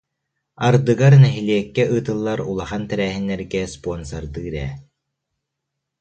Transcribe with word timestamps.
Ардыгар 0.67 1.13
нэһилиэккэ 1.23 1.83
ыытыллар 1.93 2.39
улахан 2.51 2.83
тэрээһиннэргэ 2.89 3.61
спонсордыыр 3.75 4.53
ээ 4.65 4.69